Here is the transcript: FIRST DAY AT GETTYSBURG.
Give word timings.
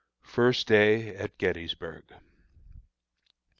FIRST 0.23 0.65
DAY 0.65 1.15
AT 1.15 1.37
GETTYSBURG. 1.37 2.13